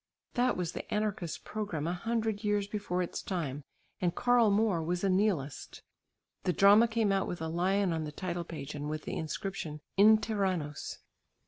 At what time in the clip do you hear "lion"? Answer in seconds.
7.47-7.93